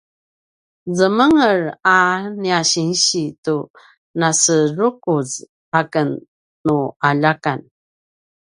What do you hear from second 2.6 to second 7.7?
sinsi tu naserukuz aken nu aljakan